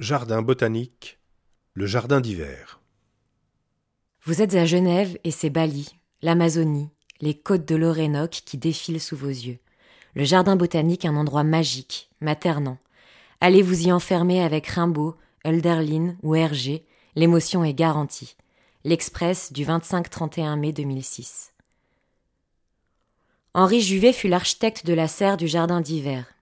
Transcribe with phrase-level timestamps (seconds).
[0.00, 1.20] Jardin botanique,
[1.74, 2.80] le jardin d'hiver.
[4.24, 5.88] Vous êtes à Genève et c'est Bali,
[6.20, 9.60] l'Amazonie, les côtes de l'Orénoque qui défilent sous vos yeux.
[10.16, 12.78] Le jardin botanique, un endroit magique, maternant.
[13.40, 16.84] Allez vous y enfermer avec Rimbaud, Hölderlin ou Hergé,
[17.14, 18.34] l'émotion est garantie.
[18.82, 21.52] L'Express du 25-31 mai 2006.
[23.54, 26.33] Henri Juvet fut l'architecte de la serre du jardin d'hiver.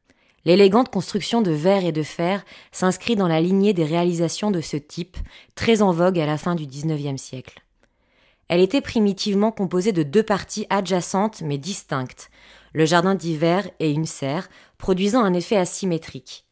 [0.44, 4.76] L'élégante construction de verre et de fer s'inscrit dans la lignée des réalisations de ce
[4.76, 5.16] type,
[5.54, 7.62] très en vogue à la fin du XIXe siècle.
[8.48, 12.30] Elle était primitivement composée de deux parties adjacentes mais distinctes,
[12.72, 16.44] le jardin d'hiver et une serre, produisant un effet asymétrique.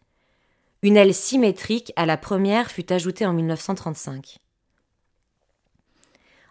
[0.82, 4.38] Une aile symétrique à la première fut ajoutée en 1935.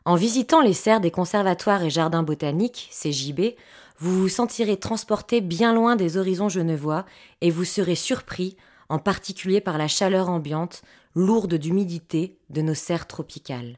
[0.09, 3.53] En visitant les serres des conservatoires et jardins botaniques, CJB,
[3.99, 7.05] vous vous sentirez transporté bien loin des horizons genevois
[7.41, 8.57] et vous serez surpris,
[8.89, 10.81] en particulier par la chaleur ambiante,
[11.13, 13.77] lourde d'humidité de nos serres tropicales.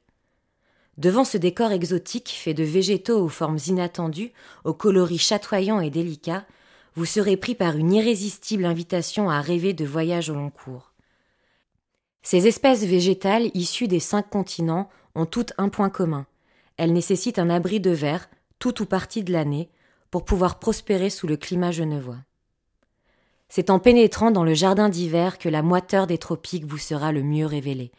[0.98, 4.32] Devant ce décor exotique fait de végétaux aux formes inattendues,
[4.64, 6.46] aux coloris chatoyants et délicats,
[6.96, 10.91] vous serez pris par une irrésistible invitation à rêver de voyages au long cours.
[12.32, 16.26] Ces espèces végétales issues des cinq continents ont toutes un point commun.
[16.78, 19.70] Elles nécessitent un abri de verre, tout ou partie de l'année,
[20.12, 22.20] pour pouvoir prospérer sous le climat genevois.
[23.50, 27.22] C'est en pénétrant dans le jardin d'hiver que la moiteur des tropiques vous sera le
[27.22, 27.92] mieux révélée,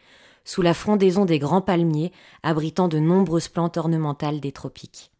[0.45, 5.12] sous la frondaison des grands palmiers abritant de nombreuses plantes ornementales des tropiques.